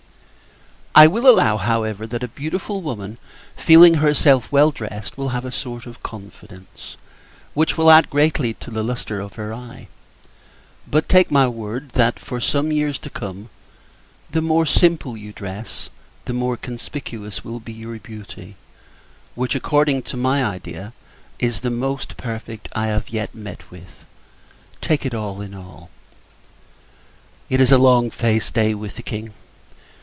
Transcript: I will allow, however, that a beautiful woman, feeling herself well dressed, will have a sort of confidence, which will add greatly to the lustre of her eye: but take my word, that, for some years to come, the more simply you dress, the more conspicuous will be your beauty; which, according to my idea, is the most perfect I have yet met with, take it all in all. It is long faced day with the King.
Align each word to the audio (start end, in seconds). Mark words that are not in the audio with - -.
I 0.93 1.07
will 1.07 1.25
allow, 1.25 1.55
however, 1.55 2.05
that 2.05 2.21
a 2.21 2.27
beautiful 2.27 2.81
woman, 2.81 3.17
feeling 3.55 3.95
herself 3.95 4.51
well 4.51 4.71
dressed, 4.71 5.17
will 5.17 5.29
have 5.29 5.45
a 5.45 5.51
sort 5.51 5.85
of 5.85 6.03
confidence, 6.03 6.97
which 7.53 7.77
will 7.77 7.89
add 7.89 8.09
greatly 8.09 8.55
to 8.55 8.69
the 8.69 8.83
lustre 8.83 9.21
of 9.21 9.33
her 9.35 9.53
eye: 9.53 9.87
but 10.85 11.07
take 11.07 11.31
my 11.31 11.47
word, 11.47 11.91
that, 11.93 12.19
for 12.19 12.41
some 12.41 12.73
years 12.73 12.99
to 12.99 13.09
come, 13.09 13.47
the 14.31 14.41
more 14.41 14.65
simply 14.65 15.21
you 15.21 15.31
dress, 15.31 15.89
the 16.25 16.33
more 16.33 16.57
conspicuous 16.57 17.41
will 17.41 17.61
be 17.61 17.71
your 17.73 17.97
beauty; 17.97 18.57
which, 19.33 19.55
according 19.55 20.01
to 20.03 20.17
my 20.17 20.43
idea, 20.43 20.91
is 21.39 21.61
the 21.61 21.71
most 21.71 22.17
perfect 22.17 22.67
I 22.73 22.87
have 22.87 23.09
yet 23.11 23.33
met 23.33 23.71
with, 23.71 24.03
take 24.81 25.05
it 25.05 25.13
all 25.13 25.39
in 25.39 25.55
all. 25.55 25.89
It 27.49 27.61
is 27.61 27.71
long 27.71 28.09
faced 28.11 28.53
day 28.53 28.73
with 28.75 28.97
the 28.97 29.03
King. 29.03 29.33